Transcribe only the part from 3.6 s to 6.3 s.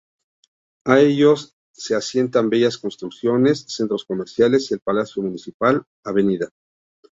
centros comerciales, y el Palacio Municipal, Av.